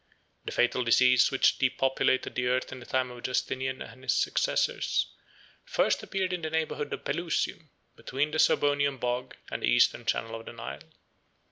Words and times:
The 0.45 0.51
fatal 0.51 0.83
disease 0.83 1.29
which 1.29 1.59
depopulated 1.59 2.33
the 2.33 2.47
earth 2.47 2.71
in 2.71 2.79
the 2.79 2.87
time 2.87 3.11
of 3.11 3.21
Justinian 3.21 3.83
and 3.83 4.01
his 4.01 4.15
successors, 4.15 5.05
88 5.65 5.69
first 5.71 6.01
appeared 6.01 6.33
in 6.33 6.41
the 6.41 6.49
neighborhood 6.49 6.91
of 6.91 7.03
Pelusium, 7.05 7.69
between 7.95 8.31
the 8.31 8.39
Serbonian 8.39 8.97
bog 8.99 9.35
and 9.51 9.61
the 9.61 9.67
eastern 9.67 10.07
channel 10.07 10.33
of 10.39 10.47
the 10.47 10.53
Nile. 10.53 10.89